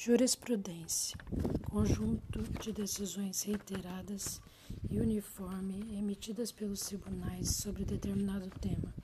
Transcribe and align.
Jurisprudência 0.00 1.18
conjunto 1.68 2.40
de 2.62 2.70
decisões 2.70 3.42
reiteradas 3.42 4.40
e 4.88 5.00
uniforme 5.00 5.98
emitidas 5.98 6.52
pelos 6.52 6.82
tribunais 6.82 7.56
sobre 7.56 7.84
determinado 7.84 8.48
tema. 8.60 8.94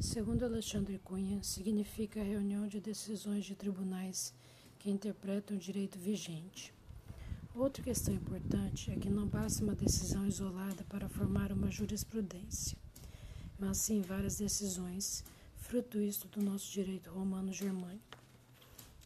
Segundo 0.00 0.46
Alexandre 0.46 0.98
Cunha, 1.04 1.42
significa 1.42 2.22
reunião 2.22 2.66
de 2.66 2.80
decisões 2.80 3.44
de 3.44 3.54
tribunais 3.54 4.32
que 4.78 4.90
interpretam 4.90 5.58
o 5.58 5.60
direito 5.60 5.98
vigente. 5.98 6.72
Outra 7.54 7.82
questão 7.82 8.14
importante 8.14 8.90
é 8.90 8.96
que 8.96 9.10
não 9.10 9.26
basta 9.26 9.62
uma 9.62 9.74
decisão 9.74 10.26
isolada 10.26 10.84
para 10.84 11.06
formar 11.06 11.52
uma 11.52 11.70
jurisprudência, 11.70 12.78
mas 13.58 13.76
sim 13.76 14.00
várias 14.00 14.38
decisões, 14.38 15.22
fruto 15.58 16.00
isto 16.00 16.26
do 16.28 16.40
nosso 16.42 16.72
direito 16.72 17.10
romano-germânico. 17.10 18.23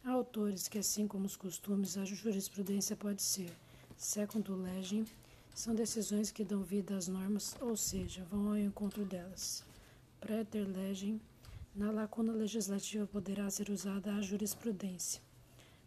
Há 0.03 0.11
autores 0.11 0.67
que, 0.67 0.77
assim 0.77 1.07
como 1.07 1.25
os 1.25 1.35
costumes, 1.35 1.97
a 1.97 2.05
jurisprudência 2.05 2.95
pode 2.95 3.21
ser, 3.21 3.51
segundo 3.97 4.55
legem, 4.55 5.05
são 5.53 5.75
decisões 5.75 6.31
que 6.31 6.45
dão 6.45 6.63
vida 6.63 6.95
às 6.95 7.09
normas, 7.09 7.55
ou 7.59 7.75
seja, 7.75 8.23
vão 8.31 8.47
ao 8.47 8.57
encontro 8.57 9.03
delas. 9.03 9.63
Preter 10.21 10.65
legem, 10.65 11.19
na 11.75 11.91
lacuna 11.91 12.31
legislativa 12.31 13.05
poderá 13.05 13.49
ser 13.49 13.69
usada 13.69 14.13
a 14.13 14.21
jurisprudência. 14.21 15.21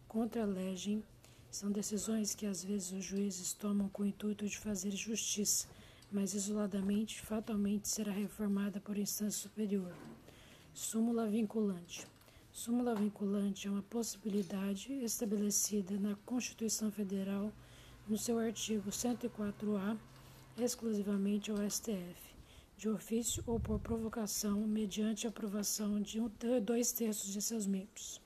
Contra 0.07 0.45
legem, 0.45 1.03
são 1.49 1.71
decisões 1.71 2.35
que 2.35 2.45
às 2.45 2.63
vezes 2.63 2.91
os 2.91 3.03
juízes 3.03 3.53
tomam 3.53 3.89
com 3.89 4.03
o 4.03 4.05
intuito 4.05 4.47
de 4.47 4.59
fazer 4.59 4.91
justiça, 4.91 5.67
mas 6.11 6.35
isoladamente, 6.35 7.19
fatalmente 7.21 7.87
será 7.87 8.11
reformada 8.11 8.79
por 8.79 8.95
instância 8.95 9.41
superior. 9.41 9.91
Súmula 10.71 11.27
vinculante. 11.27 12.07
Súmula 12.55 12.93
vinculante 12.93 13.67
é 13.67 13.71
uma 13.71 13.81
possibilidade 13.81 14.93
estabelecida 15.03 15.97
na 15.97 16.15
Constituição 16.23 16.91
Federal 16.91 17.51
no 18.07 18.15
seu 18.15 18.37
artigo 18.37 18.91
104-A, 18.91 19.97
exclusivamente 20.61 21.49
ao 21.49 21.57
STF, 21.67 22.35
de 22.77 22.87
ofício 22.87 23.43
ou 23.47 23.59
por 23.59 23.79
provocação, 23.79 24.67
mediante 24.67 25.25
aprovação 25.25 25.99
de 25.99 26.21
um, 26.21 26.29
dois 26.63 26.91
terços 26.91 27.33
de 27.33 27.41
seus 27.41 27.65
membros, 27.65 28.21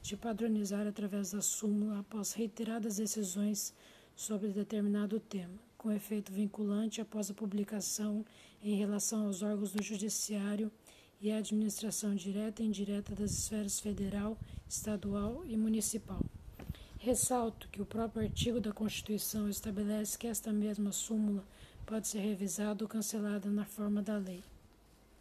de 0.00 0.16
padronizar 0.16 0.86
através 0.86 1.32
da 1.32 1.42
súmula 1.42 2.00
após 2.00 2.32
reiteradas 2.32 2.96
decisões 2.96 3.74
sobre 4.16 4.48
determinado 4.48 5.20
tema, 5.20 5.60
com 5.76 5.92
efeito 5.92 6.32
vinculante 6.32 7.02
após 7.02 7.30
a 7.30 7.34
publicação 7.34 8.24
em 8.62 8.74
relação 8.74 9.26
aos 9.26 9.42
órgãos 9.42 9.72
do 9.72 9.82
Judiciário 9.82 10.72
e 11.20 11.30
a 11.30 11.38
administração 11.38 12.14
direta 12.14 12.62
e 12.62 12.66
indireta 12.66 13.14
das 13.14 13.32
esferas 13.32 13.78
federal, 13.78 14.38
estadual 14.68 15.42
e 15.46 15.56
municipal. 15.56 16.24
Ressalto 16.98 17.68
que 17.68 17.82
o 17.82 17.86
próprio 17.86 18.22
artigo 18.22 18.60
da 18.60 18.72
Constituição 18.72 19.48
estabelece 19.48 20.18
que 20.18 20.26
esta 20.26 20.52
mesma 20.52 20.92
súmula 20.92 21.44
pode 21.84 22.08
ser 22.08 22.20
revisada 22.20 22.84
ou 22.84 22.88
cancelada 22.88 23.50
na 23.50 23.64
forma 23.64 24.02
da 24.02 24.16
lei. 24.16 24.42